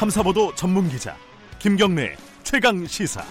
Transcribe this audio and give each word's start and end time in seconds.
탐사보도 0.00 0.54
전문 0.54 0.88
기자 0.88 1.14
김경래 1.58 2.16
최강 2.42 2.86
시사. 2.86 3.22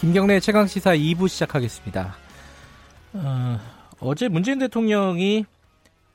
김경래 0.00 0.40
최강 0.40 0.66
시사 0.66 0.96
2부 0.96 1.28
시작하겠습니다. 1.28 2.16
어, 4.00 4.14
제 4.16 4.26
문재인 4.26 4.58
대통령이 4.58 5.44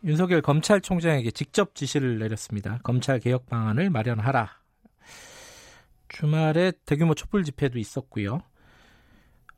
윤석열 0.04 0.41
검찰총장에게 0.41 1.31
직접 1.31 1.73
지시를 1.75 2.20
내렸습니다. 2.20 2.77
검찰 2.84 3.21
개혁 3.21 3.48
방안을 3.48 3.89
마련하라. 3.89 4.50
주말에 6.09 6.73
대규모 6.86 7.16
촛불 7.16 7.46
집회도 7.46 7.80
있었고요. 7.80 8.41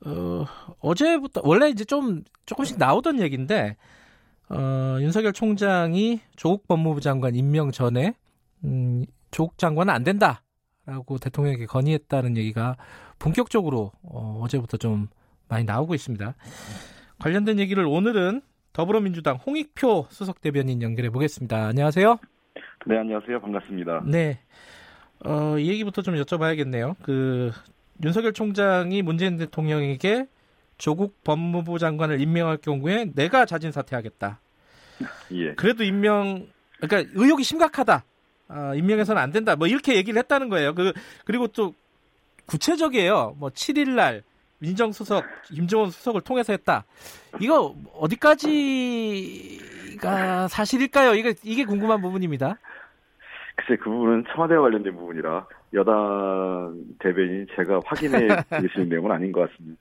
어, 0.06 0.46
어제부터 0.82 1.42
원래 1.44 1.70
이제 1.70 1.84
좀 1.84 2.24
조금씩 2.46 2.78
나오던 2.78 3.22
얘기인데 3.22 3.76
어, 4.50 4.98
윤석열 5.02 5.34
총장이 5.34 6.22
조국 6.36 6.68
법무부 6.68 7.02
장관 7.02 7.36
임명 7.36 7.72
전에 7.72 8.14
음, 8.64 9.06
조국 9.32 9.58
장관은 9.58 9.94
안 9.94 10.04
된다라고 10.04 11.18
대통령에게 11.22 11.66
건의했다는 11.66 12.38
얘기가 12.38 12.78
본격적으로 13.20 13.92
어, 14.04 14.40
어제부터 14.44 14.78
좀 14.78 15.08
많이 15.50 15.66
나오고 15.66 15.96
있습니다. 15.96 16.36
관련된 17.20 17.60
얘기를 17.60 17.86
오늘은 17.86 18.42
더불어민주당 18.74 19.38
홍익표 19.38 20.08
수석 20.10 20.42
대변인 20.42 20.82
연결해 20.82 21.10
보겠습니다. 21.10 21.68
안녕하세요. 21.68 22.20
네, 22.86 22.98
안녕하세요. 22.98 23.42
반갑습니다. 23.42 24.04
네. 24.06 24.40
어, 25.26 25.58
이 25.58 25.68
얘기부터 25.70 26.02
좀 26.02 26.16
여쭤봐야겠네요. 26.16 26.96
그 27.02 27.52
윤석열 28.04 28.34
총장이 28.34 29.02
문재인 29.02 29.38
대통령에게 29.38 30.28
조국 30.78 31.24
법무부 31.24 31.80
장관을 31.80 32.22
임명할 32.22 32.58
경우에 32.58 33.12
내가 33.16 33.46
자진 33.46 33.72
사퇴하겠다. 33.72 34.40
예. 35.34 35.54
그래도 35.56 35.84
임명 35.84 36.48
그러니까 36.80 37.12
의혹이 37.16 37.44
심각하다. 37.44 38.04
아, 38.50 38.74
임명해서는 38.76 39.22
안 39.22 39.32
된다. 39.32 39.56
뭐 39.56 39.68
이렇게 39.68 39.96
얘기를 39.96 40.18
했다는 40.20 40.50
거예요. 40.50 40.74
그 40.74 40.94
그리고 41.26 41.48
또 41.48 41.74
구체적이에요. 42.46 43.36
뭐 43.38 43.50
7일 43.50 43.96
날 43.96 44.24
민정수석 44.60 45.26
김정은 45.46 45.90
수석을 45.90 46.22
통해서 46.22 46.54
했다. 46.54 46.86
이거 47.40 47.76
어디까지가 47.94 48.48
사실일까요? 50.48 51.16
이게 51.16 51.34
이게 51.44 51.66
궁금한 51.66 52.02
부분입니다. 52.02 52.58
글쎄 53.56 53.78
그 53.82 53.90
부분은 53.90 54.26
청와대와 54.34 54.62
관련된 54.62 54.96
부분이라 54.96 55.48
여당 55.74 56.76
대변인 57.00 57.48
제가 57.56 57.82
확인해 57.86 58.28
드리시는 58.50 58.90
내용은 58.90 59.12
아닌 59.12 59.32
것 59.32 59.50
같습니다. 59.50 59.80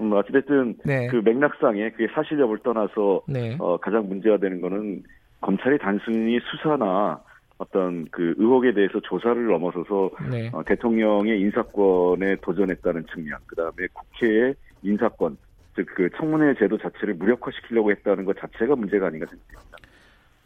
음, 0.00 0.12
어찌됐든 0.12 0.78
네. 0.84 1.06
그 1.08 1.16
맥락상에 1.16 1.90
그게 1.90 2.08
사실 2.14 2.38
여부를 2.40 2.62
떠나서 2.62 3.22
네. 3.28 3.56
어, 3.58 3.76
가장 3.76 4.08
문제가 4.08 4.38
되는 4.38 4.60
거는 4.60 5.02
검찰이 5.40 5.78
단순히 5.78 6.38
수사나 6.40 7.20
어떤 7.58 8.06
그 8.10 8.34
의혹에 8.38 8.72
대해서 8.72 8.98
조사를 9.00 9.46
넘어서서 9.46 10.10
네. 10.30 10.50
어, 10.52 10.64
대통령의 10.64 11.40
인사권에 11.40 12.36
도전했다는 12.42 13.06
측면, 13.12 13.38
그 13.46 13.54
다음에 13.54 13.86
국회의 13.92 14.54
인사권, 14.82 15.36
즉 15.76 15.86
그 15.94 16.10
청문회 16.16 16.54
제도 16.58 16.76
자체를 16.78 17.14
무력화시키려고 17.14 17.90
했다는 17.92 18.24
것 18.24 18.36
자체가 18.38 18.76
문제가 18.76 19.06
아닌가 19.06 19.26
생각됩니다. 19.26 19.78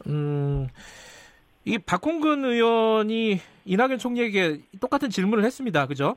음, 0.07 0.67
이 1.65 1.77
박홍근 1.77 2.45
의원이 2.45 3.39
이낙연 3.65 3.97
총리에게 3.97 4.61
똑같은 4.79 5.09
질문을 5.09 5.43
했습니다. 5.43 5.85
그죠? 5.87 6.15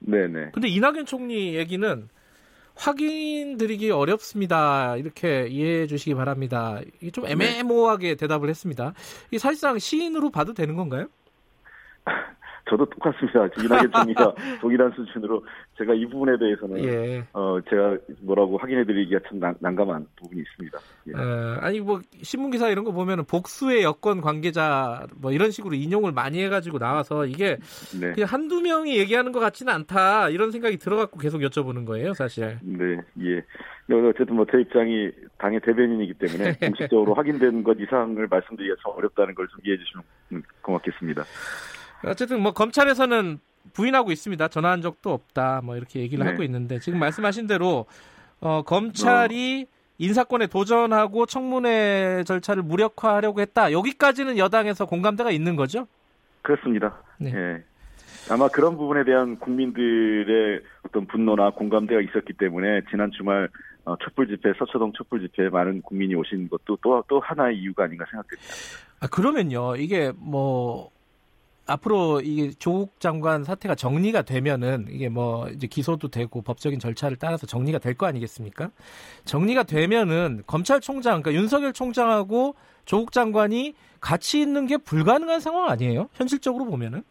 네네. 0.00 0.50
근데 0.52 0.68
이낙연 0.68 1.06
총리 1.06 1.54
얘기는 1.54 2.08
확인드리기 2.78 3.90
어렵습니다. 3.90 4.96
이렇게 4.96 5.48
이해해 5.48 5.86
주시기 5.86 6.14
바랍니다. 6.14 6.80
이게 7.00 7.10
좀 7.10 7.26
애매모호하게 7.26 8.14
대답을 8.14 8.48
했습니다. 8.48 8.94
이 9.32 9.38
사실상 9.38 9.78
시인으로 9.78 10.30
봐도 10.30 10.54
되는 10.54 10.76
건가요? 10.76 11.08
저도 12.68 12.84
똑같습니다. 12.86 13.48
이낙연 13.62 13.90
총리가 13.92 14.34
동일한 14.60 14.92
수준으로 14.92 15.44
제가 15.78 15.94
이 15.94 16.06
부분에 16.06 16.38
대해서는 16.38 16.84
예. 16.84 17.24
어 17.32 17.58
제가 17.68 17.96
뭐라고 18.22 18.58
확인해드리기가 18.58 19.20
참 19.28 19.38
난, 19.40 19.54
난감한 19.60 20.06
부분이 20.16 20.42
있습니다. 20.42 20.78
예. 21.08 21.12
어, 21.14 21.58
아니 21.60 21.80
뭐 21.80 22.00
신문 22.22 22.50
기사 22.50 22.68
이런 22.68 22.84
거 22.84 22.92
보면은 22.92 23.24
복수의 23.24 23.82
여권 23.82 24.20
관계자 24.20 25.06
뭐 25.16 25.32
이런 25.32 25.50
식으로 25.50 25.74
인용을 25.74 26.12
많이 26.12 26.42
해가지고 26.42 26.78
나와서 26.78 27.26
이게 27.26 27.58
네. 28.00 28.12
그냥 28.12 28.28
한두 28.28 28.60
명이 28.60 28.96
얘기하는 28.98 29.32
것 29.32 29.40
같지는 29.40 29.72
않다 29.72 30.28
이런 30.30 30.50
생각이 30.50 30.76
들어갖고 30.78 31.18
계속 31.18 31.38
여쭤보는 31.40 31.86
거예요, 31.86 32.12
사실. 32.14 32.58
네, 32.62 32.98
예. 33.22 33.42
어쨌든 33.90 34.36
뭐 34.36 34.44
제 34.50 34.60
입장이 34.60 35.10
당의 35.38 35.60
대변인이기 35.60 36.14
때문에 36.14 36.52
공식적으로 36.60 37.14
확인된 37.14 37.62
것 37.62 37.78
이상을 37.80 38.26
말씀드리기가 38.28 38.76
참 38.82 38.92
어렵다는 38.96 39.34
걸 39.34 39.46
좀 39.48 39.60
이해해 39.64 39.78
주시면 39.78 40.04
음, 40.32 40.42
고맙겠습니다. 40.62 41.22
어쨌든 42.04 42.40
뭐 42.40 42.52
검찰에서는 42.52 43.38
부인하고 43.72 44.12
있습니다. 44.12 44.48
전화한 44.48 44.82
적도 44.82 45.12
없다. 45.12 45.60
뭐 45.64 45.76
이렇게 45.76 46.00
얘기를 46.00 46.24
네. 46.24 46.30
하고 46.30 46.42
있는데 46.42 46.78
지금 46.78 46.98
말씀하신 46.98 47.46
대로 47.46 47.86
어, 48.40 48.62
검찰이 48.62 49.66
인사권에 49.98 50.46
도전하고 50.46 51.26
청문회 51.26 52.22
절차를 52.24 52.62
무력화하려고 52.62 53.40
했다. 53.40 53.72
여기까지는 53.72 54.38
여당에서 54.38 54.86
공감대가 54.86 55.30
있는 55.30 55.56
거죠? 55.56 55.86
그렇습니다. 56.42 57.02
네. 57.18 57.32
예. 57.34 57.64
아마 58.30 58.48
그런 58.48 58.76
부분에 58.76 59.04
대한 59.04 59.38
국민들의 59.38 60.60
어떤 60.86 61.06
분노나 61.06 61.50
공감대가 61.50 62.00
있었기 62.00 62.34
때문에 62.34 62.82
지난 62.90 63.10
주말 63.10 63.48
어, 63.84 63.96
촛불 63.96 64.28
집회, 64.28 64.52
서초동 64.58 64.92
촛불 64.92 65.20
집회에 65.22 65.48
많은 65.48 65.80
국민이 65.82 66.14
오신 66.14 66.48
것도 66.50 66.78
또, 66.82 67.02
또 67.08 67.20
하나의 67.20 67.58
이유가 67.58 67.84
아닌가 67.84 68.04
생각됩니다. 68.10 68.54
아, 69.00 69.06
그러면요. 69.06 69.76
이게 69.76 70.12
뭐 70.16 70.90
앞으로 71.68 72.20
이게 72.20 72.50
조국 72.58 72.98
장관 72.98 73.44
사태가 73.44 73.74
정리가 73.74 74.22
되면은 74.22 74.86
이게 74.90 75.08
뭐 75.08 75.48
이제 75.50 75.66
기소도 75.66 76.08
되고 76.08 76.42
법적인 76.42 76.78
절차를 76.80 77.16
따라서 77.18 77.46
정리가 77.46 77.78
될 77.78 77.94
거 77.98 78.06
아니겠습니까? 78.06 78.70
정리가 79.24 79.64
되면은 79.64 80.44
검찰총장, 80.46 81.22
그러니까 81.22 81.32
윤석열 81.40 81.72
총장하고 81.72 82.54
조국 82.84 83.12
장관이 83.12 83.74
같이 84.00 84.40
있는 84.40 84.66
게 84.66 84.76
불가능한 84.78 85.40
상황 85.40 85.68
아니에요? 85.68 86.08
현실적으로 86.14 86.64
보면은? 86.64 87.02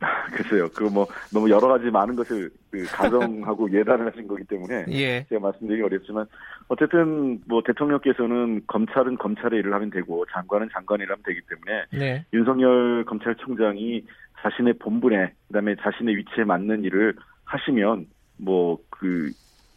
글쎄요. 0.32 0.68
그 0.70 0.84
뭐 0.90 1.06
너무 1.32 1.48
여러 1.50 1.68
가지 1.68 1.90
많은 1.90 2.16
것을 2.16 2.50
그 2.70 2.84
가정하고 2.84 3.70
예단을 3.72 4.06
하신 4.06 4.26
거기 4.26 4.44
때문에 4.44 4.86
예. 4.88 5.24
제가 5.28 5.40
말씀드리기 5.40 5.82
어렵지만 5.82 6.26
어쨌든 6.68 7.40
뭐 7.46 7.62
대통령께서는 7.64 8.62
검찰은 8.66 9.18
검찰의 9.18 9.60
일을 9.60 9.72
하면 9.74 9.90
되고 9.90 10.24
장관은 10.32 10.68
장관의 10.72 11.04
일을 11.04 11.14
하면 11.14 11.22
되기 11.24 11.40
때문에 11.48 11.84
네. 11.92 12.24
윤석열 12.32 13.04
검찰총장이 13.04 14.04
자신의 14.42 14.74
본분에 14.78 15.32
그다음에 15.48 15.76
자신의 15.76 16.16
위치에 16.16 16.44
맞는 16.44 16.84
일을 16.84 17.14
하시면 17.44 18.06
뭐 18.38 18.78
그 19.00 19.32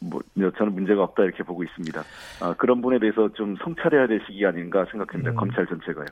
뭐 0.09 0.21
저는 0.57 0.73
문제가 0.73 1.03
없다 1.03 1.23
이렇게 1.23 1.43
보고 1.43 1.63
있습니다. 1.63 2.03
아, 2.41 2.53
그런 2.57 2.81
분에 2.81 2.99
대해서 2.99 3.31
좀 3.33 3.55
성찰해야 3.63 4.07
될 4.07 4.21
시기가 4.27 4.49
아닌가 4.49 4.85
생각합니다. 4.91 5.31
음. 5.31 5.35
검찰 5.35 5.65
전체가요. 5.65 6.05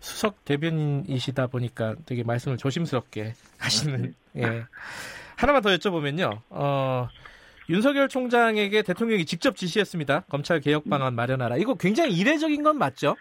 수석 0.00 0.44
대변인이시다 0.44 1.48
보니까 1.48 1.94
되게 2.06 2.24
말씀을 2.24 2.56
조심스럽게 2.56 3.32
하시는 3.58 4.14
예. 4.36 4.64
하나만 5.36 5.62
더 5.62 5.70
여쭤보면요. 5.70 6.40
어, 6.50 7.08
윤석열 7.68 8.08
총장에게 8.08 8.82
대통령이 8.82 9.24
직접 9.24 9.56
지시했습니다. 9.56 10.24
검찰 10.28 10.60
개혁 10.60 10.88
방안 10.88 11.14
마련하라. 11.14 11.56
이거 11.56 11.74
굉장히 11.74 12.12
이례적인 12.12 12.62
건 12.62 12.78
맞죠? 12.78 13.16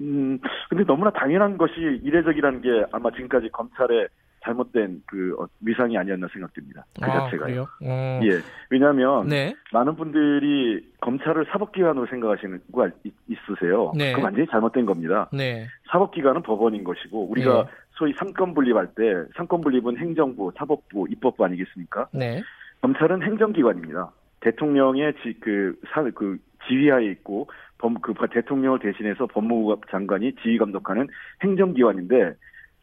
음, 0.00 0.38
근데 0.68 0.84
너무나 0.84 1.10
당연한 1.10 1.56
것이 1.56 1.74
이례적이라는 2.02 2.62
게 2.62 2.68
아마 2.90 3.10
지금까지 3.10 3.48
검찰의 3.50 4.08
잘못된 4.44 5.02
그 5.06 5.34
어, 5.38 5.46
위상이 5.60 5.96
아니었나 5.96 6.28
생각됩니다. 6.32 6.84
그 7.00 7.10
아, 7.10 7.20
자체가. 7.24 7.46
그래요? 7.46 7.66
어, 7.82 8.20
예. 8.22 8.40
왜냐하면 8.70 9.26
네. 9.26 9.54
많은 9.72 9.96
분들이 9.96 10.86
검찰을 11.00 11.46
사법기관으로 11.50 12.06
생각하시는 12.06 12.60
거 12.72 12.88
있으세요. 13.28 13.92
네. 13.96 14.10
그건 14.10 14.24
완전히 14.24 14.46
잘못된 14.48 14.86
겁니다. 14.86 15.28
네. 15.32 15.66
사법기관은 15.90 16.42
법원인 16.42 16.84
것이고 16.84 17.30
우리가 17.30 17.64
네. 17.64 17.70
소위 17.92 18.12
삼권 18.14 18.54
분립할 18.54 18.88
때 18.94 19.24
삼권 19.36 19.62
분립은 19.62 19.96
행정부, 19.96 20.52
사법부, 20.56 21.06
입법부 21.10 21.44
아니겠습니까? 21.44 22.08
네. 22.12 22.42
검찰은 22.82 23.22
행정기관입니다. 23.22 24.10
대통령의 24.40 25.14
지, 25.22 25.34
그, 25.40 25.74
사, 25.88 26.02
그 26.14 26.38
지휘하에 26.68 27.06
있고 27.06 27.48
범, 27.78 27.94
그 28.00 28.12
대통령을 28.30 28.78
대신해서 28.78 29.26
법무부 29.26 29.80
장관이 29.90 30.34
지휘 30.42 30.58
감독하는 30.58 31.08
행정기관인데 31.42 32.34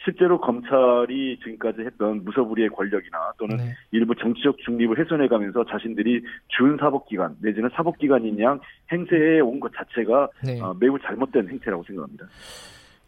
실제로 0.03 0.39
검찰이 0.39 1.38
지금까지 1.44 1.81
했던 1.81 2.24
무소불위의 2.24 2.69
권력이나 2.69 3.33
또는 3.38 3.57
네. 3.57 3.74
일부 3.92 4.15
정치적 4.15 4.57
중립을 4.59 4.98
훼손해가면서 4.98 5.65
자신들이 5.65 6.24
준 6.48 6.77
사법기관 6.80 7.38
내지는 7.42 7.69
사법기관인 7.74 8.39
양 8.39 8.59
행세해 8.92 9.39
온 9.42 9.59
것 9.59 9.71
자체가 9.75 10.27
네. 10.44 10.59
어, 10.59 10.75
매우 10.80 10.98
잘못된 11.00 11.48
행태라고 11.50 11.83
생각합니다. 11.83 12.25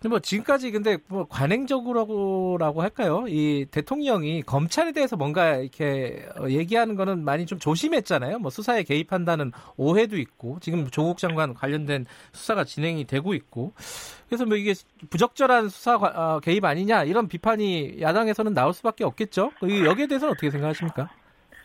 뭐 0.10 0.20
지금까지 0.20 0.72
근데 0.72 0.98
뭐 1.08 1.26
관행적으로라고 1.30 2.82
할까요? 2.82 3.26
이 3.28 3.66
대통령이 3.72 4.42
검찰에 4.44 4.92
대해서 4.92 5.16
뭔가 5.16 5.56
이렇게 5.56 6.26
어, 6.40 6.50
얘기하는 6.50 6.96
거는 6.96 7.24
많이 7.24 7.46
좀 7.46 7.60
조심했잖아요. 7.60 8.40
뭐 8.40 8.50
수사에 8.50 8.84
개입한다는 8.84 9.52
오해도 9.78 10.18
있고 10.18 10.58
지금 10.60 10.88
조국 10.88 11.18
장관 11.18 11.54
관련된 11.54 12.06
수사가 12.32 12.64
진행이 12.64 13.06
되고 13.06 13.34
있고 13.34 13.74
그래서 14.28 14.46
뭐 14.46 14.58
이게 14.58 14.74
부적절한 15.10 15.70
수사 15.70 15.96
어, 15.96 16.40
개입 16.42 16.66
아니냐 16.66 17.04
이런 17.04 17.28
비판이 17.28 18.02
야당에서는 18.02 18.54
나올 18.54 18.74
수밖에 18.74 19.04
없겠죠. 19.04 19.52
여기에 19.86 20.08
대해서는 20.08 20.32
어떻게 20.34 20.50
생각하십니까? 20.50 21.10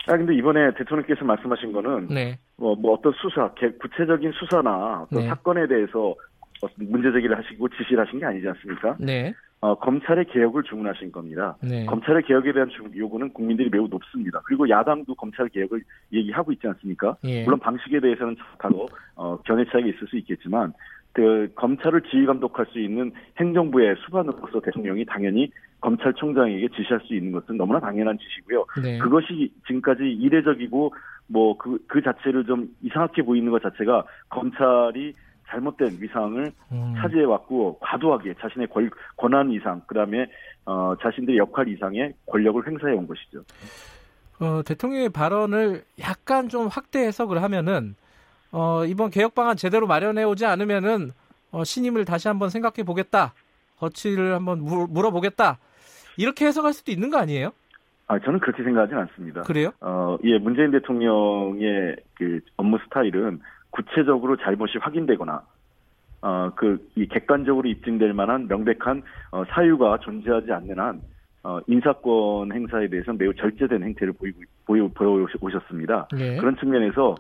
아 0.07 0.17
근데 0.17 0.35
이번에 0.35 0.73
대통령께서 0.75 1.25
말씀하신 1.25 1.73
거는 1.73 2.09
네. 2.09 2.39
뭐, 2.57 2.75
뭐 2.75 2.95
어떤 2.95 3.13
수사, 3.13 3.51
구체적인 3.81 4.33
수사나 4.33 5.03
어떤 5.03 5.21
네. 5.23 5.29
사건에 5.29 5.67
대해서 5.67 6.15
문제 6.77 7.13
제기를 7.13 7.37
하시고 7.37 7.69
지시를 7.69 8.07
하신 8.07 8.19
게 8.21 8.27
아니지 8.27 8.49
않습니까? 8.49 8.97
네. 8.99 9.35
어, 9.61 9.75
검찰의 9.75 10.27
개혁을 10.27 10.63
주문하신 10.63 11.11
겁니다. 11.11 11.57
네. 11.61 11.85
검찰의 11.87 12.23
개혁에 12.23 12.53
대한 12.53 12.71
요구는 12.97 13.33
국민들이 13.33 13.69
매우 13.71 13.89
높습니다. 13.89 14.41
그리고 14.45 14.69
야당도 14.69 15.15
검찰 15.17 15.49
개혁을 15.49 15.83
얘기하고 16.13 16.53
있지 16.53 16.69
않습니까? 16.69 17.17
예. 17.25 17.45
물론 17.45 17.59
방식에 17.59 17.99
대해서는 17.99 18.37
바로 18.59 18.89
어, 19.17 19.37
견해 19.45 19.65
차이가 19.65 19.89
있을 19.89 20.07
수 20.07 20.17
있겠지만 20.19 20.73
그 21.13 21.51
검찰을 21.57 22.03
지휘 22.03 22.27
감독할 22.27 22.67
수 22.67 22.79
있는 22.79 23.11
행정부의 23.39 23.97
수반으로서 24.05 24.61
대통령이 24.61 25.05
당연히 25.05 25.51
검찰총장에게 25.81 26.69
지시할 26.69 27.01
수 27.05 27.15
있는 27.15 27.33
것은 27.33 27.57
너무나 27.57 27.81
당연한 27.81 28.19
지시고요. 28.19 28.65
네. 28.81 28.99
그것이 28.99 29.53
지금까지 29.67 30.05
이례적이고 30.05 30.95
뭐그그 31.29 32.03
자체를 32.03 32.45
좀 32.45 32.69
이상하게 32.83 33.23
보이는 33.23 33.51
것 33.51 33.63
자체가 33.63 34.05
검찰이 34.29 35.15
잘못된 35.49 35.99
위상을 36.01 36.53
음. 36.73 36.95
차지해 37.01 37.25
왔고 37.25 37.79
과도하게 37.81 38.35
자신의 38.41 38.69
권, 38.69 38.91
권한 39.17 39.51
이상 39.51 39.81
그다음에 39.87 40.27
어, 40.65 40.95
자신들의 41.01 41.39
역할 41.39 41.69
이상의 41.69 42.15
권력을 42.27 42.67
행사해 42.67 42.95
온 42.95 43.07
것이죠. 43.07 43.43
어, 44.41 44.63
대통령의 44.65 45.09
발언을 45.09 45.83
약간 46.01 46.49
좀 46.49 46.69
확대 46.69 47.01
해석을 47.01 47.43
하면은 47.43 47.97
어, 48.53 48.85
이번 48.85 49.11
개혁 49.11 49.35
방안 49.35 49.57
제대로 49.57 49.87
마련해 49.87 50.25
오지 50.25 50.47
않으면은 50.47 51.11
어, 51.51 51.65
신임을 51.65 52.05
다시 52.05 52.29
한번 52.29 52.51
생각해 52.51 52.85
보겠다. 52.85 53.35
거치를 53.79 54.35
한번 54.35 54.61
물 54.61 55.07
어보겠다. 55.07 55.59
이렇게 56.17 56.47
해석할 56.47 56.73
수도 56.73 56.91
있는 56.91 57.11
거 57.11 57.19
아니에요? 57.19 57.53
아, 58.09 58.19
저는 58.19 58.41
그렇게 58.41 58.63
생각하지는 58.63 59.03
않습니다. 59.03 59.43
그래요? 59.43 59.71
어, 59.81 60.17
예, 60.25 60.39
문재인 60.39 60.71
대통령의 60.71 61.97
그 62.15 62.41
업무 62.57 62.79
스타일은 62.85 63.41
구체적으로 63.71 64.37
잘못이 64.37 64.79
확인되거나 64.79 65.43
어, 66.21 66.51
그, 66.57 66.89
이 66.97 67.07
객관적으로 67.07 67.69
입증될 67.69 68.13
만한 68.13 68.49
명백한 68.49 69.03
어, 69.31 69.45
사유가 69.51 69.99
존재하지 69.99 70.53
않는 70.53 70.79
한 70.79 71.01
어, 71.45 71.61
인사권 71.67 72.53
행사에 72.53 72.89
대해서는 72.89 73.19
매우 73.19 73.33
절제된 73.35 73.83
행태를 73.85 74.13
보이고, 74.15 74.41
보여, 74.67 74.89
보여오셨습니다. 74.89 76.09
네. 76.13 76.37
그런 76.37 76.57
측면에서 76.57 77.15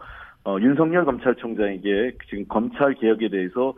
어, 0.44 0.56
윤석열 0.60 1.04
검찰총장에게 1.04 2.16
지금 2.28 2.44
검찰 2.48 2.94
개혁에 2.94 3.28
대해서 3.28 3.74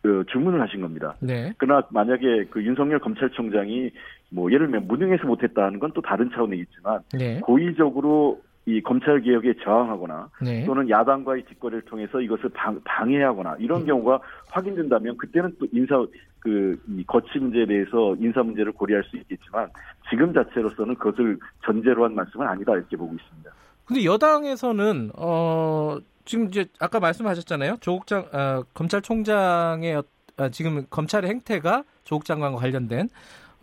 그 0.00 0.24
주문을 0.32 0.60
하신 0.62 0.80
겁니다. 0.80 1.16
네. 1.20 1.52
그러나 1.58 1.86
만약에 1.90 2.46
그 2.50 2.62
윤석열 2.62 2.98
검찰총장이 3.00 3.90
뭐 4.30 4.50
예를 4.50 4.66
들면 4.66 4.88
무능해서 4.88 5.26
못했다는 5.26 5.78
건 5.78 5.92
또 5.94 6.00
다른 6.00 6.30
차원이겠지만 6.30 7.00
네. 7.12 7.40
고의적으로 7.40 8.40
이 8.64 8.80
검찰 8.80 9.20
개혁에 9.20 9.54
저항하거나 9.64 10.30
네. 10.42 10.64
또는 10.64 10.88
야당과의 10.88 11.44
뒷거래를 11.46 11.82
통해서 11.82 12.20
이것을 12.20 12.50
방, 12.50 12.80
해하거나 13.10 13.56
이런 13.58 13.82
음. 13.82 13.86
경우가 13.86 14.20
확인된다면 14.50 15.16
그때는 15.16 15.56
또 15.58 15.66
인사 15.72 15.96
그 16.42 16.76
이 16.88 17.04
거치 17.06 17.38
문제에 17.38 17.66
대해서 17.66 18.16
인사 18.18 18.42
문제를 18.42 18.72
고려할 18.72 19.04
수 19.04 19.16
있겠지만 19.16 19.68
지금 20.10 20.32
자체로서는 20.34 20.96
그것을 20.96 21.38
전제로 21.64 22.04
한 22.04 22.14
말씀은 22.14 22.46
아니다 22.46 22.72
이렇게 22.72 22.96
보고 22.96 23.14
있습니다. 23.14 23.50
근데 23.84 24.04
여당에서는 24.04 25.12
어 25.16 25.98
지금 26.24 26.46
이제 26.46 26.66
아까 26.80 27.00
말씀하셨잖아요. 27.00 27.76
조국 27.80 28.06
장 28.06 28.26
어, 28.32 28.62
검찰총장의 28.74 30.02
어, 30.38 30.48
지금 30.50 30.84
검찰의 30.90 31.30
행태가 31.30 31.84
조국 32.04 32.24
장관과 32.24 32.58
관련된 32.58 33.08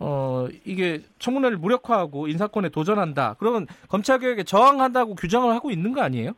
어 0.00 0.48
이게 0.64 1.00
청문회를 1.18 1.58
무력화하고 1.58 2.26
인사권에 2.26 2.70
도전한다. 2.70 3.36
그러면 3.38 3.66
검찰 3.88 4.18
개혁에 4.18 4.42
저항한다고 4.44 5.14
규정을 5.14 5.54
하고 5.54 5.70
있는 5.70 5.92
거 5.92 6.02
아니에요? 6.02 6.32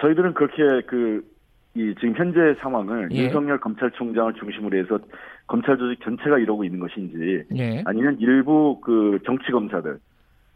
저희들은 0.00 0.34
그렇게 0.34 0.86
그 0.86 1.30
이 1.74 1.94
지금 2.00 2.14
현재 2.16 2.54
상황을 2.60 3.10
예. 3.12 3.24
윤석열 3.24 3.60
검찰총장을 3.60 4.34
중심으로 4.34 4.76
해서 4.76 4.98
검찰 5.46 5.78
조직 5.78 6.02
전체가 6.02 6.38
이러고 6.38 6.64
있는 6.64 6.80
것인지 6.80 7.44
예. 7.56 7.82
아니면 7.86 8.16
일부 8.18 8.80
그 8.80 9.20
정치 9.24 9.52
검사들 9.52 9.98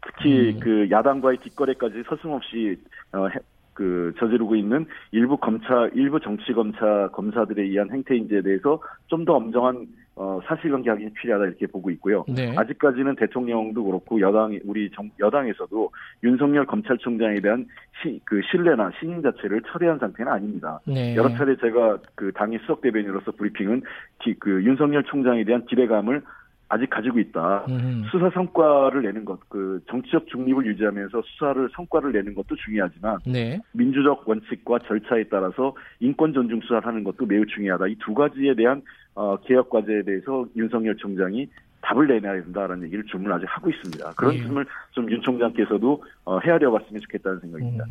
특히 0.01 0.53
음. 0.55 0.59
그 0.59 0.87
야당과의 0.91 1.37
뒷거래까지 1.37 2.03
서슴없이 2.07 2.77
어, 3.13 3.29
그 3.73 4.13
저지르고 4.19 4.57
있는 4.57 4.85
일부 5.11 5.37
검찰 5.37 5.89
일부 5.95 6.19
정치 6.19 6.51
검사 6.51 7.07
검사들에 7.09 7.63
의한 7.63 7.91
행태인지에 7.91 8.41
대해서 8.41 8.81
좀 9.07 9.23
더 9.23 9.35
엄정한 9.35 9.87
어, 10.17 10.39
사실관계 10.45 10.89
확인이 10.89 11.11
필요하다 11.13 11.45
이렇게 11.45 11.67
보고 11.67 11.89
있고요. 11.91 12.23
네. 12.29 12.55
아직까지는 12.55 13.15
대통령도 13.15 13.83
그렇고 13.83 14.21
여당 14.21 14.57
우리 14.63 14.89
정, 14.91 15.09
여당에서도 15.19 15.91
윤석열 16.23 16.65
검찰총장에 16.65 17.41
대한 17.41 17.65
시, 18.01 18.21
그 18.23 18.41
신뢰나 18.49 18.91
신임 18.99 19.21
자체를 19.21 19.61
철회한 19.67 19.99
상태는 19.99 20.31
아닙니다. 20.31 20.79
네. 20.87 21.15
여러 21.15 21.29
차례 21.35 21.57
제가 21.57 21.97
그 22.15 22.31
당의 22.33 22.59
수석 22.59 22.79
대변인으로서 22.81 23.31
브리핑은 23.31 23.81
기, 24.19 24.35
그 24.39 24.63
윤석열 24.63 25.03
총장에 25.03 25.43
대한 25.43 25.65
기대감을 25.65 26.21
아직 26.67 26.89
가지고 26.89 27.19
있다. 27.19 27.65
음. 27.69 28.03
수사 28.11 28.29
성과를 28.31 29.03
내는 29.03 29.23
것, 29.23 29.39
그 29.49 29.79
정치적 29.89 30.27
중립을 30.27 30.65
유지하면서 30.65 31.21
수사를 31.25 31.69
성과를 31.75 32.11
내는 32.11 32.33
것도 32.33 32.55
중요하지만 32.65 33.19
네. 33.25 33.59
민주적 33.73 34.27
원칙과 34.27 34.79
절차에 34.87 35.25
따라서 35.29 35.75
인권 35.99 36.33
존중 36.33 36.61
수사를 36.61 36.85
하는 36.85 37.03
것도 37.03 37.25
매우 37.25 37.45
중요하다. 37.45 37.87
이 37.87 37.95
두 37.99 38.13
가지에 38.13 38.55
대한 38.55 38.81
어, 39.13 39.37
개혁 39.37 39.69
과제에 39.69 40.03
대해서 40.03 40.45
윤석열 40.55 40.95
총장이 40.97 41.47
답을 41.81 42.07
내놔야 42.07 42.43
된다라는 42.45 42.83
얘기를 42.85 43.03
주문 43.05 43.31
아직 43.31 43.45
하고 43.47 43.69
있습니다. 43.69 44.13
그런 44.13 44.31
네. 44.31 44.37
질문을 44.39 44.65
좀 44.91 45.07
윤 45.07 45.21
총장께서도 45.21 46.03
어, 46.25 46.39
헤아려 46.39 46.71
봤으면 46.71 46.99
좋겠다는 47.01 47.39
생각입니다. 47.41 47.83
음. 47.85 47.89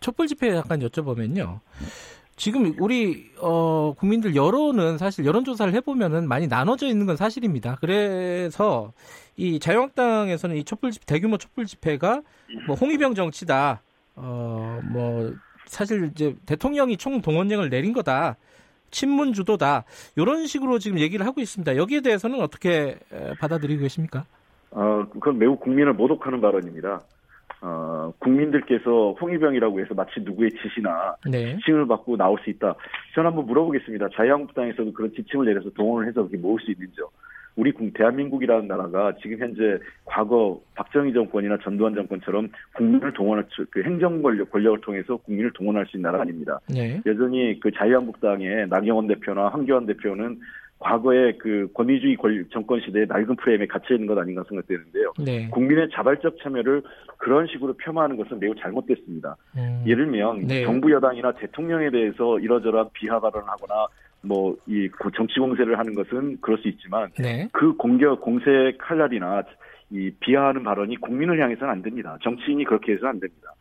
촛불 0.00 0.26
집회 0.26 0.48
약간 0.54 0.80
여쭤보면요. 0.80 1.60
지금 2.36 2.74
우리 2.78 3.30
어, 3.40 3.94
국민들 3.98 4.36
여론은 4.36 4.98
사실 4.98 5.24
여론 5.24 5.44
조사를 5.44 5.72
해보면은 5.72 6.28
많이 6.28 6.46
나눠져 6.46 6.86
있는 6.86 7.06
건 7.06 7.16
사실입니다. 7.16 7.78
그래서 7.80 8.92
이 9.36 9.58
자유한국당에서는 9.58 10.56
이 10.56 10.64
촛불 10.64 10.90
집회, 10.90 11.06
대규모 11.06 11.38
촛불 11.38 11.64
집회가 11.64 12.20
뭐 12.66 12.76
홍위병 12.76 13.14
정치다. 13.14 13.80
어, 14.16 14.80
뭐 14.84 15.32
사실 15.64 16.10
이제 16.12 16.36
대통령이 16.44 16.98
총 16.98 17.22
동원령을 17.22 17.70
내린 17.70 17.94
거다. 17.94 18.36
친문 18.90 19.32
주도다. 19.32 19.84
이런 20.14 20.46
식으로 20.46 20.78
지금 20.78 20.98
얘기를 20.98 21.26
하고 21.26 21.40
있습니다. 21.40 21.76
여기에 21.76 22.02
대해서는 22.02 22.40
어떻게 22.40 22.98
받아들이고 23.40 23.80
계십니까? 23.82 24.26
어, 24.70 25.06
그건 25.10 25.38
매우 25.38 25.56
국민을 25.56 25.94
모독하는 25.94 26.40
발언입니다. 26.40 27.00
어, 27.60 28.12
국민들께서 28.18 29.12
홍위병이라고 29.20 29.80
해서 29.80 29.94
마치 29.94 30.20
누구의 30.20 30.50
지시나 30.62 31.16
네. 31.30 31.56
지침을 31.56 31.86
받고 31.86 32.16
나올 32.16 32.38
수 32.44 32.50
있다. 32.50 32.74
저는 33.14 33.28
한번 33.30 33.46
물어보겠습니다. 33.46 34.08
자유한국당에서도 34.14 34.92
그런 34.92 35.12
지침을 35.14 35.46
내려서 35.46 35.70
동원을 35.70 36.08
해서 36.08 36.22
그렇게 36.22 36.36
모을 36.36 36.60
수 36.60 36.70
있는지요. 36.70 37.08
우리 37.56 37.72
대한민국이라는 37.72 38.68
나라가 38.68 39.14
지금 39.22 39.38
현재 39.38 39.78
과거 40.04 40.60
박정희 40.74 41.14
정권이나 41.14 41.56
전두환 41.64 41.94
정권처럼 41.94 42.50
국민을 42.74 43.14
동원할 43.14 43.46
그 43.70 43.82
행정 43.82 44.20
권력 44.20 44.50
권력을 44.50 44.80
통해서 44.82 45.16
국민을 45.16 45.50
동원할 45.52 45.86
수 45.86 45.96
있는 45.96 46.10
나라 46.10 46.20
아닙니다. 46.22 46.60
네. 46.68 47.00
여전히 47.06 47.58
그 47.58 47.70
자유한국당의 47.72 48.68
나경원 48.68 49.06
대표나 49.06 49.48
황교안 49.48 49.86
대표는 49.86 50.38
과거의 50.78 51.38
그 51.38 51.68
권위주의 51.74 52.16
정권 52.52 52.80
시대의 52.80 53.06
낡은 53.08 53.36
프레임에 53.36 53.66
갇혀 53.66 53.94
있는 53.94 54.06
것 54.06 54.18
아닌가 54.18 54.44
생각되는데요. 54.48 55.12
네. 55.24 55.48
국민의 55.50 55.88
자발적 55.94 56.36
참여를 56.42 56.82
그런 57.18 57.46
식으로 57.46 57.74
폄하하는 57.78 58.16
것은 58.16 58.38
매우 58.38 58.54
잘못됐습니다. 58.54 59.36
음. 59.56 59.82
예를 59.86 60.04
들면 60.04 60.46
네. 60.46 60.64
정부 60.64 60.92
여당이나 60.92 61.32
대통령에 61.32 61.90
대해서 61.90 62.38
이러저러한 62.38 62.90
비하 62.92 63.18
발언을 63.18 63.48
하거나 63.48 63.86
뭐 64.22 64.56
이 64.66 64.88
정치 65.14 65.38
공세를 65.38 65.78
하는 65.78 65.94
것은 65.94 66.38
그럴 66.40 66.58
수 66.58 66.68
있지만 66.68 67.10
네. 67.18 67.48
그 67.52 67.74
공격 67.74 68.20
공세 68.20 68.72
칼날이나 68.78 69.42
이 69.90 70.10
비하하는 70.20 70.64
발언이 70.64 70.96
국민을 70.96 71.40
향해서는 71.40 71.72
안 71.72 71.82
됩니다. 71.82 72.18
정치인이 72.22 72.64
그렇게 72.64 72.92
해서는 72.92 73.10
안 73.10 73.20
됩니다. 73.20 73.52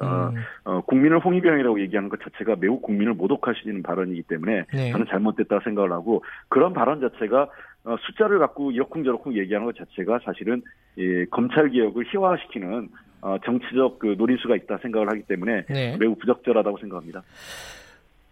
어, 0.00 0.30
음. 0.32 0.42
어, 0.64 0.80
국민을 0.82 1.18
홍위병이라고 1.24 1.80
얘기하는 1.82 2.08
것 2.08 2.18
자체가 2.22 2.56
매우 2.58 2.80
국민을 2.80 3.14
모독하시는 3.14 3.82
발언이기 3.82 4.22
때문에 4.22 4.64
네. 4.72 4.90
저는 4.92 5.06
잘못됐다 5.06 5.60
생각을 5.64 5.92
하고 5.92 6.24
그런 6.48 6.72
발언 6.72 7.00
자체가 7.00 7.48
어, 7.84 7.96
숫자를 8.06 8.38
갖고 8.38 8.70
이러쿵저러쿵 8.70 9.36
얘기하는 9.36 9.66
것 9.66 9.76
자체가 9.76 10.20
사실은 10.24 10.62
이 10.96 11.26
검찰 11.30 11.68
개혁을 11.70 12.04
희화시키는 12.10 12.88
어, 13.22 13.36
정치적 13.44 13.98
그 13.98 14.14
노림수가 14.18 14.56
있다 14.56 14.78
생각을 14.78 15.08
하기 15.10 15.22
때문에 15.22 15.64
네. 15.68 15.96
매우 15.98 16.14
부적절하다고 16.16 16.78
생각합니다. 16.78 17.22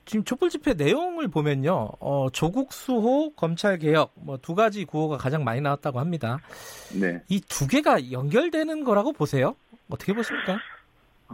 지금 0.07 0.25
촛불 0.25 0.49
집회 0.49 0.75
내용을 0.75 1.29
보면요, 1.29 1.91
어, 2.01 2.27
조국 2.33 2.73
수호, 2.73 3.31
검찰 3.35 3.79
개혁 3.79 4.13
뭐 4.17 4.39
두 4.39 4.57
가지 4.57 4.85
구호가 4.85 5.17
가장 5.19 5.45
많이 5.45 5.61
나왔다고 5.61 6.01
합니다. 6.01 6.39
네. 7.01 7.21
이 7.29 7.41
두 7.49 7.69
개가 7.69 8.11
연결되는 8.11 8.83
거라고 8.83 9.13
보세요? 9.13 9.55
어떻게 9.89 10.13
보십니까? 10.13 10.59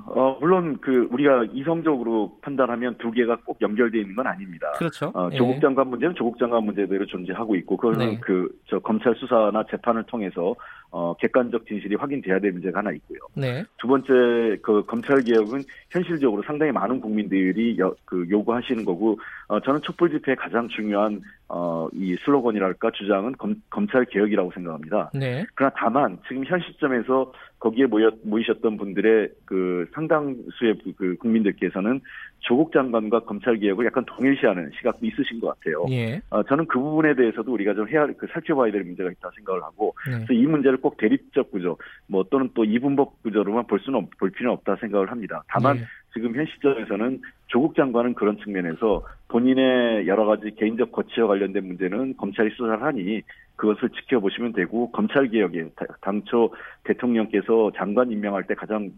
어, 0.06 0.36
물론 0.40 0.76
그 0.80 1.08
우리가 1.10 1.44
이성적으로 1.52 2.38
판단하면 2.42 2.96
두 2.98 3.10
개가 3.10 3.36
꼭 3.44 3.58
연결되어 3.62 4.00
있는 4.02 4.14
건 4.14 4.26
아닙니다. 4.26 4.70
그렇죠. 4.76 5.10
어, 5.14 5.30
예. 5.32 5.36
조국 5.38 5.60
장관 5.60 5.88
문제는 5.88 6.14
조국 6.14 6.38
장관 6.38 6.64
문제대로 6.64 7.06
존재하고 7.06 7.56
있고 7.56 7.76
그거는 7.76 8.06
네. 8.06 8.20
그저 8.20 8.78
검찰 8.80 9.14
수사나 9.14 9.64
재판을 9.70 10.02
통해서 10.04 10.54
어, 10.90 11.14
객관적 11.14 11.66
진실이 11.66 11.94
확인돼야 11.96 12.38
될 12.38 12.52
문제가 12.52 12.78
하나 12.80 12.92
있고요. 12.92 13.18
네. 13.34 13.64
두 13.78 13.88
번째 13.88 14.58
그 14.62 14.84
검찰 14.86 15.22
개혁은 15.22 15.62
현실적으로 15.90 16.42
상당히 16.42 16.72
많은 16.72 17.00
국민들이 17.00 17.78
여- 17.78 17.94
그 18.04 18.26
요구하시는 18.30 18.84
거고 18.84 19.18
어, 19.48 19.60
저는 19.60 19.80
촛불 19.82 20.10
집회의 20.10 20.36
가장 20.36 20.68
중요한 20.68 21.20
어, 21.48 21.88
이 21.92 22.16
슬로건이랄까 22.24 22.90
주장은 22.92 23.32
검, 23.38 23.54
검찰 23.70 24.04
개혁이라고 24.04 24.50
생각합니다. 24.52 25.10
네. 25.14 25.44
그러나 25.54 25.72
다만 25.76 26.18
지금 26.28 26.44
현 26.44 26.60
시점에서 26.60 27.32
거기에 27.58 27.86
모여, 27.86 28.10
모이셨던 28.22 28.76
분들의 28.76 29.30
그 29.44 29.86
상당수의 29.94 30.78
그- 30.84 30.92
그 30.96 31.16
국민들께서는 31.16 32.00
조국 32.40 32.70
장관과 32.72 33.20
검찰 33.20 33.56
개혁을 33.56 33.86
약간 33.86 34.04
동일시하는 34.06 34.70
시각도 34.76 35.04
있으신 35.06 35.40
것 35.40 35.48
같아요. 35.48 35.84
예. 35.90 36.20
어, 36.30 36.42
저는 36.44 36.66
그 36.66 36.78
부분에 36.78 37.14
대해서도 37.14 37.52
우리가 37.52 37.74
좀 37.74 37.88
해야 37.88 38.06
그 38.06 38.26
살펴봐야 38.32 38.70
될 38.70 38.84
문제가 38.84 39.10
있다 39.10 39.30
생각을 39.36 39.62
하고 39.62 39.94
네. 40.06 40.16
그래서 40.16 40.32
이 40.34 40.46
문제를 40.46 40.76
꼭 40.78 40.96
대립적 40.98 41.50
구조 41.50 41.78
뭐 42.06 42.24
또는 42.30 42.50
또 42.54 42.64
이분법 42.64 43.22
구조로만 43.22 43.66
볼 43.66 43.80
수는 43.80 44.00
없, 44.00 44.10
볼 44.18 44.30
필요는 44.30 44.52
없다 44.58 44.76
생각을 44.76 45.10
합니다. 45.10 45.42
다만 45.48 45.78
예. 45.78 45.80
지금 46.16 46.34
현 46.34 46.46
시점에서는 46.46 47.20
조국 47.48 47.76
장관은 47.76 48.14
그런 48.14 48.38
측면에서 48.38 49.04
본인의 49.28 50.06
여러 50.08 50.24
가지 50.24 50.50
개인적 50.58 50.90
거취와 50.90 51.26
관련된 51.26 51.66
문제는 51.66 52.16
검찰이 52.16 52.48
수사를 52.56 52.82
하니 52.82 53.20
그것을 53.56 53.90
지켜보시면 53.90 54.54
되고 54.54 54.90
검찰 54.92 55.28
개혁에 55.28 55.68
다- 55.76 55.84
당초 56.00 56.54
대통령께서 56.84 57.70
장관 57.76 58.10
임명할 58.10 58.46
때 58.46 58.54
가장 58.54 58.90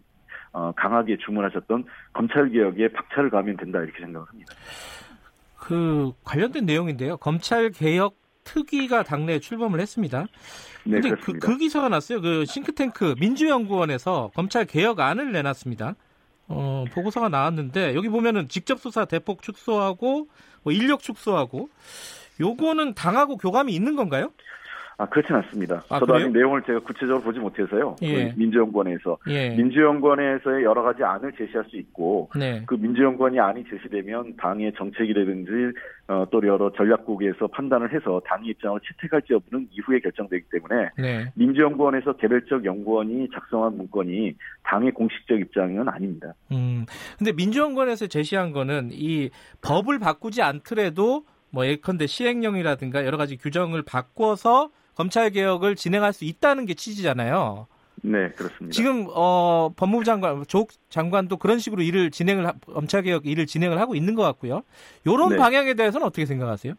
어, 0.53 0.71
강하게 0.77 1.17
주문하셨던 1.17 1.83
검찰 2.13 2.49
개혁에 2.49 2.87
박차를 2.87 3.29
가하면 3.29 3.57
된다 3.57 3.79
이렇게 3.83 3.99
생각을 3.99 4.25
합니다. 4.29 4.53
그 5.57 6.13
관련된 6.23 6.65
내용인데요. 6.65 7.17
검찰 7.17 7.69
개혁 7.71 8.15
특위가 8.45 9.03
당내에 9.03 9.39
출범을 9.39 9.81
했습니다. 9.81 10.25
네, 10.85 11.01
근데 11.01 11.09
그. 11.21 11.33
그 11.33 11.57
기사가 11.57 11.89
났어요. 11.89 12.21
그 12.21 12.45
싱크탱크 12.45 13.15
민주연구원에서 13.19 14.31
검찰 14.33 14.65
개혁안을 14.65 15.33
내놨습니다. 15.33 15.95
어, 16.49 16.85
보고서가 16.91 17.29
나왔는데 17.29 17.95
여기 17.95 18.09
보면은 18.09 18.49
직접 18.49 18.79
수사 18.79 19.05
대폭 19.05 19.41
축소하고 19.43 20.27
뭐 20.63 20.73
인력 20.73 21.01
축소하고 21.01 21.69
요거는 22.39 22.95
당하고 22.95 23.37
교감이 23.37 23.73
있는 23.73 23.95
건가요? 23.95 24.31
아 24.99 25.05
그렇진 25.05 25.33
않습니다. 25.33 25.81
아, 25.87 25.97
저도 25.97 26.07
그래요? 26.07 26.25
아직 26.25 26.33
내용을 26.33 26.61
제가 26.63 26.79
구체적으로 26.79 27.21
보지 27.21 27.39
못해서요. 27.39 27.95
예. 28.01 28.31
그 28.31 28.33
민주연구원에서 28.37 29.17
예. 29.29 29.55
민주연구원에서의 29.55 30.65
여러 30.65 30.83
가지 30.83 31.05
안을 31.05 31.31
제시할 31.37 31.63
수 31.69 31.77
있고 31.77 32.29
네. 32.35 32.63
그 32.65 32.75
민주연구원이 32.75 33.39
안이 33.39 33.63
제시되면 33.69 34.35
당의 34.35 34.73
정책이라든지 34.77 35.51
어, 36.09 36.25
또 36.29 36.45
여러 36.45 36.69
전략국에서 36.73 37.47
판단을 37.47 37.93
해서 37.93 38.21
당의 38.25 38.49
입장을 38.49 38.77
채택할지 38.85 39.31
여부는 39.31 39.69
이후에 39.71 39.99
결정되기 39.99 40.47
때문에 40.51 40.89
네. 40.97 41.31
민주연구원에서 41.35 42.17
개별적 42.17 42.65
연구원이 42.65 43.29
작성한 43.33 43.77
문건이 43.77 44.35
당의 44.63 44.91
공식적 44.91 45.39
입장은 45.39 45.87
아닙니다. 45.87 46.33
음. 46.51 46.85
근데 47.17 47.31
민주연구원에서 47.31 48.07
제시한 48.07 48.51
거는 48.51 48.89
이 48.91 49.29
법을 49.61 49.99
바꾸지 49.99 50.41
않더라도 50.41 51.23
뭐 51.51 51.65
예컨대 51.65 52.05
시행령이라든가 52.05 53.05
여러 53.05 53.15
가지 53.15 53.37
규정을 53.37 53.83
바꿔서 53.83 54.71
검찰 54.99 55.29
개혁을 55.29 55.75
진행할 55.77 56.11
수 56.11 56.25
있다는 56.25 56.65
게 56.65 56.73
취지잖아요. 56.73 57.67
네, 58.01 58.29
그렇습니다. 58.31 58.71
지금 58.71 59.07
어 59.13 59.69
법무부 59.77 60.03
장관 60.03 60.43
조국 60.45 60.71
장관도 60.89 61.37
그런 61.37 61.57
식으로 61.59 61.81
일을 61.81 62.11
진행을 62.11 62.45
하- 62.45 62.51
검찰 62.73 63.01
개혁 63.03 63.25
일을 63.25 63.45
진행을 63.45 63.79
하고 63.79 63.95
있는 63.95 64.13
것 64.13 64.23
같고요. 64.23 64.61
이런 65.05 65.29
네. 65.29 65.37
방향에 65.37 65.73
대해서는 65.75 66.05
어떻게 66.05 66.25
생각하세요? 66.25 66.73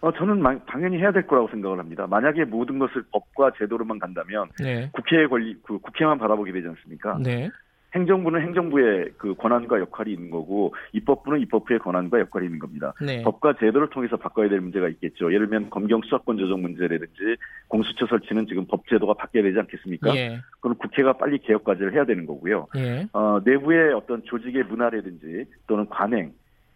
어, 0.00 0.12
저는 0.12 0.42
마- 0.42 0.58
당연히 0.66 0.98
해야 0.98 1.12
될 1.12 1.24
거라고 1.28 1.48
생각을 1.50 1.78
합니다. 1.78 2.04
만약에 2.08 2.44
모든 2.46 2.80
것을 2.80 3.04
법과 3.12 3.52
제도로만 3.58 4.00
간다면 4.00 4.48
네. 4.58 4.90
국회의 4.92 5.28
권리, 5.28 5.56
그 5.62 5.78
국회만 5.78 6.18
바라보게 6.18 6.50
되지 6.50 6.66
않습니까? 6.66 7.18
네. 7.22 7.48
행정부는 7.94 8.40
행정부의 8.40 9.12
그 9.18 9.34
권한과 9.34 9.78
역할이 9.80 10.12
있는 10.12 10.30
거고 10.30 10.74
입법부는 10.92 11.40
입법부의 11.40 11.80
권한과 11.80 12.20
역할이 12.20 12.46
있는 12.46 12.58
겁니다. 12.58 12.94
네. 13.00 13.22
법과 13.22 13.54
제도를 13.58 13.90
통해서 13.90 14.16
바꿔야 14.16 14.48
될 14.48 14.60
문제가 14.60 14.88
있겠죠. 14.88 15.32
예를 15.32 15.48
들면 15.48 15.70
검경 15.70 16.00
수사권 16.02 16.38
조정 16.38 16.62
문제라든지 16.62 17.36
공수처 17.68 18.06
설치는 18.06 18.46
지금 18.46 18.66
법 18.66 18.86
제도가 18.88 19.14
바뀌어야 19.14 19.44
되지 19.44 19.58
않겠습니까? 19.58 20.14
예. 20.16 20.40
그럼 20.60 20.76
국회가 20.76 21.12
빨리 21.14 21.38
개혁 21.38 21.64
과제를 21.64 21.92
해야 21.92 22.04
되는 22.04 22.26
거고요. 22.26 22.68
예. 22.76 23.06
어, 23.12 23.40
내부의 23.44 23.92
어떤 23.92 24.22
조직의 24.24 24.64
문화라든지 24.64 25.44
또는 25.66 25.86
관행 25.88 26.32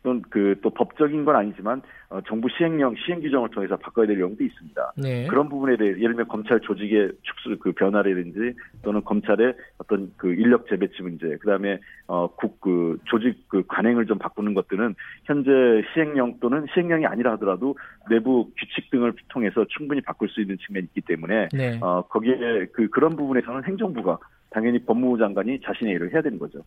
또는 0.06 0.22
그 0.30 0.54
또 0.62 0.70
법적인 0.70 1.24
건 1.24 1.34
아니지만 1.36 1.82
어, 2.08 2.20
정부 2.26 2.48
시행령 2.48 2.94
시행 2.96 3.20
규정을 3.20 3.50
통해서 3.50 3.76
바꿔야 3.76 4.06
될 4.06 4.16
내용도 4.16 4.44
있습니다. 4.44 4.92
네. 4.96 5.26
그런 5.26 5.48
부분에 5.48 5.76
대해 5.76 5.90
예를 5.90 6.10
들면 6.14 6.28
검찰 6.28 6.60
조직의 6.60 7.12
축소 7.22 7.58
그 7.58 7.72
변화라든지 7.72 8.54
또는 8.82 9.02
검찰의 9.04 9.54
어떤 9.78 10.12
그 10.16 10.32
인력 10.32 10.68
재배치 10.68 11.02
문제 11.02 11.36
그다음에 11.38 11.80
어 12.06 12.28
국 12.36 12.60
그 12.60 12.98
조직 13.04 13.48
그 13.48 13.64
관행을 13.66 14.06
좀 14.06 14.18
바꾸는 14.18 14.54
것들은 14.54 14.94
현재 15.24 15.50
시행령 15.92 16.38
또는 16.40 16.66
시행령이 16.72 17.06
아니라 17.06 17.32
하더라도 17.32 17.76
내부 18.08 18.50
규칙 18.56 18.90
등을 18.90 19.12
통해서 19.28 19.64
충분히 19.68 20.00
바꿀 20.00 20.28
수 20.28 20.40
있는 20.40 20.56
측면이 20.58 20.86
있기 20.86 21.00
때문에 21.02 21.48
네. 21.52 21.78
어 21.82 22.02
거기에 22.02 22.66
그 22.72 22.88
그런 22.88 23.16
부분에서는 23.16 23.64
행정부가 23.64 24.18
당연히 24.50 24.78
법무부 24.78 25.18
장관이 25.18 25.60
자신의 25.60 25.94
일을 25.94 26.12
해야 26.12 26.22
되는 26.22 26.38
거죠. 26.38 26.62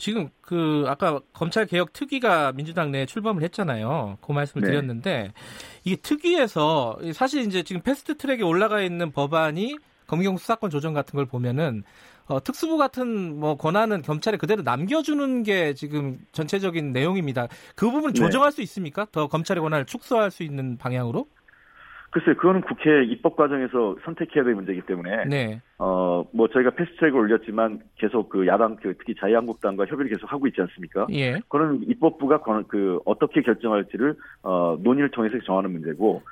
지금 0.00 0.30
그 0.40 0.84
아까 0.88 1.20
검찰 1.34 1.66
개혁 1.66 1.92
특위가 1.92 2.52
민주당 2.52 2.90
내에 2.90 3.04
출범을 3.04 3.42
했잖아요. 3.42 4.16
그 4.22 4.32
말씀을 4.32 4.62
네. 4.62 4.70
드렸는데 4.70 5.32
이게 5.84 5.96
특위에서 5.96 6.98
사실 7.12 7.42
이제 7.42 7.62
지금 7.62 7.82
패스트 7.82 8.16
트랙에 8.16 8.42
올라가 8.42 8.80
있는 8.80 9.12
법안이 9.12 9.76
검경 10.06 10.38
수사권 10.38 10.70
조정 10.70 10.94
같은 10.94 11.16
걸 11.16 11.26
보면은 11.26 11.84
어, 12.26 12.42
특수부 12.42 12.78
같은 12.78 13.38
뭐 13.38 13.56
권한은 13.56 14.02
검찰에 14.02 14.38
그대로 14.38 14.62
남겨주는 14.62 15.42
게 15.42 15.74
지금 15.74 16.18
전체적인 16.32 16.92
내용입니다. 16.92 17.48
그 17.74 17.90
부분 17.90 18.12
네. 18.14 18.20
조정할 18.20 18.52
수 18.52 18.62
있습니까? 18.62 19.06
더 19.12 19.26
검찰의 19.26 19.60
권한을 19.60 19.84
축소할 19.84 20.30
수 20.30 20.42
있는 20.42 20.78
방향으로? 20.78 21.26
글쎄요, 22.10 22.34
그거는 22.36 22.60
국회 22.62 23.04
입법 23.04 23.36
과정에서 23.36 23.96
선택해야 24.04 24.42
될 24.44 24.54
문제이기 24.54 24.82
때문에. 24.82 25.26
네, 25.26 25.60
어, 25.78 26.24
뭐 26.32 26.48
저희가 26.48 26.70
패스트트랙을 26.70 27.18
올렸지만 27.18 27.80
계속 27.96 28.28
그 28.28 28.46
야당 28.48 28.76
그 28.76 28.94
특히 28.98 29.14
자유한국당과 29.14 29.86
협의를 29.86 30.10
계속 30.10 30.30
하고 30.32 30.46
있지 30.48 30.60
않습니까? 30.60 31.06
예, 31.10 31.34
그거는 31.48 31.82
입법부가 31.88 32.40
권- 32.40 32.64
그 32.66 32.98
어떻게 33.04 33.42
결정할지를 33.42 34.16
어, 34.42 34.76
논의를 34.80 35.10
통해서 35.10 35.38
정하는 35.44 35.70
문제고 35.72 36.22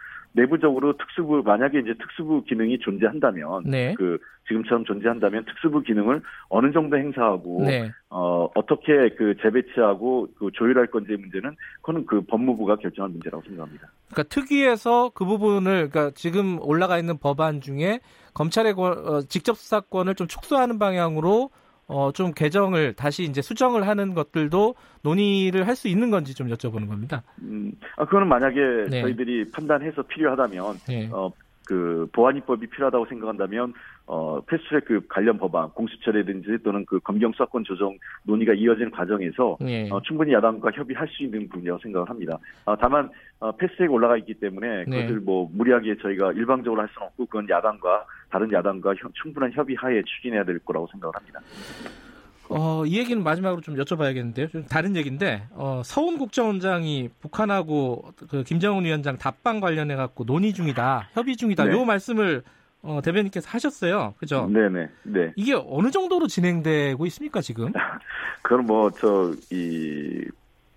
내부적으로 0.40 0.96
특수부 0.96 1.42
만약에 1.44 1.80
이제 1.80 1.94
특수부 2.00 2.44
기능이 2.44 2.78
존재한다면 2.78 3.64
네, 3.64 3.94
그 3.96 4.18
지금처럼 4.46 4.84
존재한다면 4.84 5.44
특수부 5.44 5.82
기능을 5.82 6.22
어느 6.48 6.72
정도 6.72 6.96
행사하고 6.96 7.64
네, 7.64 7.90
어, 8.10 8.48
어떻게 8.54 9.10
그 9.16 9.34
재배치하고 9.42 10.28
그 10.38 10.50
조율할 10.54 10.86
건지의 10.88 11.18
문제는 11.18 11.56
그거는 11.76 12.06
그 12.06 12.22
법무부가 12.22 12.76
결정할 12.76 13.10
문제라고 13.10 13.42
생각합니다. 13.44 13.88
그러니까 14.10 14.34
특위에서 14.34 15.10
그 15.14 15.24
부분을 15.24 15.90
그러니까 15.90 16.10
지금 16.14 16.58
올라가 16.62 16.98
있는 16.98 17.18
법안 17.18 17.60
중에 17.60 18.00
검찰의 18.34 18.74
권- 18.74 18.98
어, 19.06 19.20
직접 19.22 19.56
수사권을 19.56 20.14
좀 20.14 20.26
축소하는 20.28 20.78
방향으로 20.78 21.50
어, 21.88 22.12
좀 22.12 22.32
개정을 22.32 22.92
다시 22.94 23.24
이제 23.24 23.40
수정을 23.42 23.88
하는 23.88 24.14
것들도 24.14 24.74
논의를 25.02 25.66
할 25.66 25.78
수 25.78 25.86
있는 25.86 26.10
건지 26.10 26.34
좀 26.34 26.48
여쭤보는 26.48 26.88
겁니다. 26.88 27.22
음, 27.40 27.70
아, 27.96 28.04
그거는 28.04 28.26
만약에 28.26 28.60
네. 28.90 29.00
저희들이 29.02 29.52
판단해서 29.52 30.02
필요하다면 30.02 30.74
네. 30.88 31.08
어, 31.12 31.30
그 31.68 32.08
보안입법이 32.12 32.66
필요하다고 32.66 33.06
생각한다면 33.06 33.74
어, 34.06 34.40
패스트트랙 34.46 34.86
그 34.86 35.00
관련 35.06 35.38
법안 35.38 35.68
공수처라든지 35.68 36.58
또는 36.64 36.84
그 36.86 36.98
검경 36.98 37.30
수사권 37.32 37.62
조정 37.64 37.96
논의가 38.24 38.54
이어지는 38.54 38.90
과정에서 38.90 39.58
예. 39.66 39.88
어, 39.90 40.00
충분히 40.02 40.32
야당과 40.32 40.70
협의할 40.72 41.06
수 41.08 41.22
있는 41.22 41.46
부분이라고 41.48 41.78
생각을 41.82 42.08
합니다. 42.08 42.38
어, 42.64 42.74
다만 42.74 43.10
어, 43.38 43.52
패스트트랙 43.52 43.92
올라가 43.92 44.16
있기 44.16 44.34
때문에 44.34 44.84
네. 44.86 45.02
그것을 45.02 45.20
뭐 45.20 45.48
무리하게 45.52 45.98
저희가 45.98 46.32
일방적으로 46.32 46.80
할 46.80 46.88
수는 46.88 47.06
없고 47.08 47.26
그건 47.26 47.48
야당과 47.48 48.06
다른 48.30 48.52
야당과 48.52 48.90
혀- 48.90 49.08
충분한 49.22 49.52
협의하에 49.52 50.02
추진해야 50.04 50.44
될 50.44 50.58
거라고 50.60 50.86
생각을 50.92 51.14
합니다. 51.16 51.40
어, 52.50 52.84
이 52.86 52.96
얘기는 52.98 53.22
마지막으로 53.22 53.60
좀 53.60 53.76
여쭤봐야겠는데요. 53.76 54.50
좀 54.50 54.64
다른 54.64 54.96
얘기인데, 54.96 55.46
어, 55.50 55.82
서훈 55.84 56.16
국정원장이 56.18 57.10
북한하고 57.20 58.10
그 58.30 58.42
김정은 58.42 58.84
위원장 58.84 59.18
답방 59.18 59.60
관련해 59.60 59.96
갖고 59.96 60.24
논의 60.24 60.54
중이다, 60.54 61.10
협의 61.12 61.36
중이다, 61.36 61.64
네. 61.64 61.72
요 61.72 61.84
말씀을 61.84 62.42
어, 62.80 63.00
대변인께서 63.04 63.50
하셨어요. 63.50 64.14
그죠? 64.18 64.48
네네 64.50 64.88
네. 65.02 65.32
이게 65.36 65.52
어느 65.52 65.90
정도로 65.90 66.26
진행되고 66.28 67.04
있습니까, 67.06 67.40
지금? 67.42 67.72
그건 68.42 68.64
뭐 68.66 68.90
저 68.92 69.34
이 69.52 70.24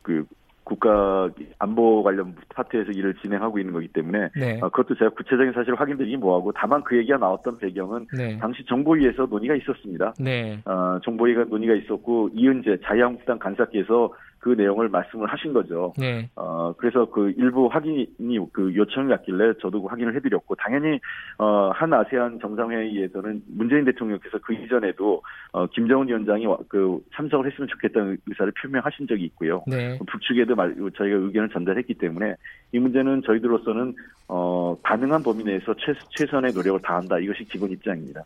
그 0.01 0.25
국가 0.71 1.29
안보 1.59 2.01
관련 2.01 2.33
파트에서 2.55 2.91
일을 2.91 3.13
진행하고 3.15 3.59
있는 3.59 3.73
거기 3.73 3.89
때문에 3.89 4.29
네. 4.37 4.57
어, 4.61 4.69
그것도 4.69 4.95
제가 4.95 5.09
구체적인 5.11 5.51
사실을 5.51 5.77
확인드리기 5.77 6.15
뭐하고 6.15 6.53
다만 6.53 6.81
그 6.85 6.95
얘기가 6.97 7.17
나왔던 7.17 7.57
배경은 7.57 8.07
네. 8.17 8.37
당시 8.37 8.63
정보위에서 8.65 9.25
논의가 9.25 9.55
있었습니다. 9.55 10.13
네. 10.17 10.61
어, 10.63 10.97
정보위가 11.03 11.45
논의가 11.49 11.73
있었고 11.75 12.29
이은재 12.33 12.77
자유한국당 12.85 13.37
간사께서 13.37 14.13
그 14.41 14.49
내용을 14.49 14.89
말씀을 14.89 15.31
하신 15.31 15.53
거죠. 15.53 15.93
네. 15.99 16.27
어, 16.35 16.73
그래서 16.77 17.05
그 17.05 17.31
일부 17.37 17.67
확인이 17.67 18.07
그 18.51 18.75
요청이 18.75 19.11
왔길래 19.11 19.53
저도 19.61 19.83
그 19.83 19.87
확인을 19.87 20.15
해드렸고, 20.15 20.55
당연히, 20.55 20.99
어, 21.37 21.69
한 21.75 21.93
아세안 21.93 22.39
정상회의에서는 22.41 23.43
문재인 23.49 23.85
대통령께서 23.85 24.39
그 24.39 24.53
이전에도, 24.55 25.21
어, 25.51 25.67
김정은 25.67 26.07
위원장이 26.07 26.47
와- 26.47 26.57
그 26.67 26.99
참석을 27.15 27.51
했으면 27.51 27.67
좋겠다는 27.67 28.17
의사를 28.25 28.51
표명하신 28.59 29.07
적이 29.07 29.25
있고요. 29.25 29.63
네. 29.67 29.99
북측에도 30.09 30.55
말, 30.55 30.73
저희가 30.97 31.17
의견을 31.17 31.49
전달했기 31.49 31.93
때문에 31.93 32.33
이 32.71 32.79
문제는 32.79 33.21
저희들로서는, 33.27 33.93
어, 34.27 34.75
가능한 34.81 35.21
범위 35.21 35.43
내에서 35.43 35.75
최, 35.75 35.93
최선의 36.17 36.53
노력을 36.53 36.81
다한다. 36.81 37.19
이것이 37.19 37.43
기본 37.45 37.69
입장입니다. 37.69 38.23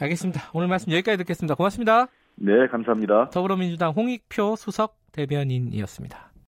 알겠습니다. 0.00 0.42
오늘 0.54 0.68
말씀 0.68 0.92
여기까지 0.92 1.18
듣겠습니다. 1.18 1.56
고맙습니다. 1.56 2.06
네, 2.36 2.68
감사합니다. 2.68 3.30
더불어민주당 3.30 3.90
홍익표 3.92 4.54
수석 4.56 4.99
대변인이었습니다. 5.12 6.29